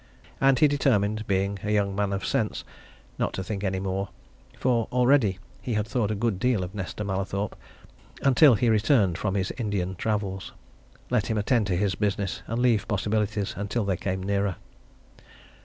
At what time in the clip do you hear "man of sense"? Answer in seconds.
1.95-2.63